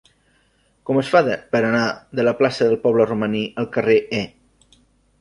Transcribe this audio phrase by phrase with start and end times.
[0.89, 1.21] Com es fa
[1.57, 1.83] per anar
[2.21, 4.27] de la plaça del Poble Romaní al carrer E?